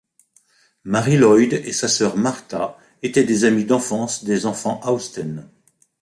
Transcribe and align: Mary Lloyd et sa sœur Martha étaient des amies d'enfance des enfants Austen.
Mary 0.83 1.15
Lloyd 1.15 1.53
et 1.53 1.73
sa 1.73 1.87
sœur 1.87 2.17
Martha 2.17 2.75
étaient 3.03 3.23
des 3.23 3.45
amies 3.45 3.65
d'enfance 3.65 4.23
des 4.23 4.47
enfants 4.47 4.81
Austen. 4.87 5.47